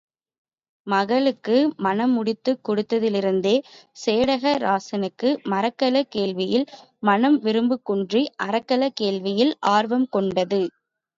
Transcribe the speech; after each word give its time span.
மகளுக்கு 0.87 1.57
மணம் 1.77 2.13
முடித்துக் 2.13 2.61
கொடுத்ததிலிருந்தே 2.67 3.53
சேடக 3.97 4.53
ராசனுக்கு 4.63 5.29
மறக்கள 5.45 6.03
வேள்வியில் 6.11 6.67
மனம் 7.03 7.39
விருப்புக்குன்றி, 7.43 8.23
அறக்கள 8.43 8.91
வேள்வியில் 8.99 9.53
ஆர்வம் 9.71 10.09
கொண்டது. 10.09 10.63